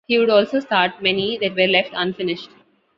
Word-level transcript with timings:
He 0.07 0.17
would 0.17 0.31
also 0.31 0.59
start 0.59 1.03
many 1.03 1.37
that 1.37 1.53
were 1.55 1.67
left 1.67 1.91
unfinished. 1.93 2.49